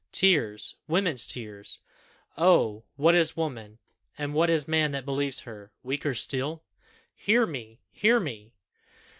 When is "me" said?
7.45-7.81, 8.19-8.51